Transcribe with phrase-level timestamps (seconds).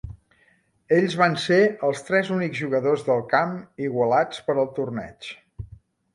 [0.95, 3.55] Ells van ser els tres únics jugadors del camp
[3.91, 5.31] igualats per al torneig.